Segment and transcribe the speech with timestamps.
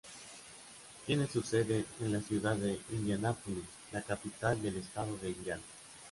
[1.05, 3.61] Tiene su sede en la ciudad de Indianápolis,
[3.91, 5.61] la capital del estado de Indiana.